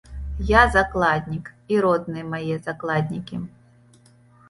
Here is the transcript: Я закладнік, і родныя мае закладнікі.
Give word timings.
Я 0.51 0.61
закладнік, 0.75 1.53
і 1.75 1.79
родныя 1.87 2.25
мае 2.33 2.55
закладнікі. 2.71 3.35